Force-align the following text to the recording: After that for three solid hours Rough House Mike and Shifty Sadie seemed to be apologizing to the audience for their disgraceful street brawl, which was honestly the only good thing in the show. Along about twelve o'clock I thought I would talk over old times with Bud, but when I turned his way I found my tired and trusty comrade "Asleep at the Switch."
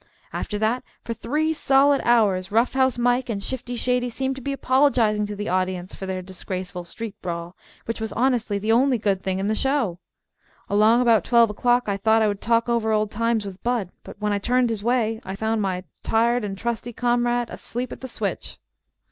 After 0.33 0.57
that 0.57 0.81
for 1.03 1.13
three 1.13 1.53
solid 1.53 2.01
hours 2.03 2.51
Rough 2.51 2.73
House 2.73 2.97
Mike 2.97 3.29
and 3.29 3.43
Shifty 3.43 3.77
Sadie 3.77 4.09
seemed 4.09 4.33
to 4.35 4.41
be 4.41 4.51
apologizing 4.51 5.27
to 5.27 5.35
the 5.35 5.47
audience 5.47 5.93
for 5.93 6.07
their 6.07 6.23
disgraceful 6.23 6.85
street 6.85 7.13
brawl, 7.21 7.55
which 7.85 8.01
was 8.01 8.11
honestly 8.13 8.57
the 8.57 8.71
only 8.71 8.97
good 8.97 9.21
thing 9.21 9.37
in 9.37 9.45
the 9.45 9.53
show. 9.53 9.99
Along 10.67 11.01
about 11.01 11.23
twelve 11.23 11.51
o'clock 11.51 11.83
I 11.87 11.97
thought 11.97 12.23
I 12.23 12.27
would 12.27 12.41
talk 12.41 12.67
over 12.67 12.91
old 12.91 13.11
times 13.11 13.45
with 13.45 13.61
Bud, 13.61 13.91
but 14.03 14.19
when 14.19 14.33
I 14.33 14.39
turned 14.39 14.71
his 14.71 14.83
way 14.83 15.21
I 15.23 15.35
found 15.35 15.61
my 15.61 15.83
tired 16.03 16.43
and 16.43 16.57
trusty 16.57 16.93
comrade 16.93 17.51
"Asleep 17.51 17.91
at 17.91 18.01
the 18.01 18.07
Switch." 18.07 18.57